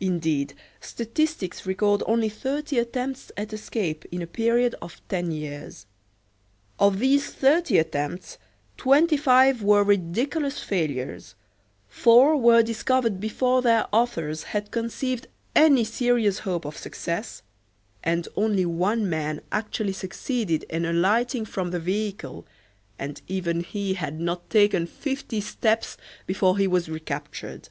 [0.00, 5.86] Indeed, statistics record only thirty attempts at escape in a period of ten years.
[6.80, 8.36] Of these thirty attempts,
[8.76, 11.36] twenty five were ridiculous failures;
[11.86, 17.42] four were discovered before their authors had conceived any serious hope of success:
[18.02, 22.44] and only one man actually succeeded in alighting from the vehicle,
[22.98, 25.96] and even he had not taken fifty steps
[26.26, 27.68] before he was recaptured.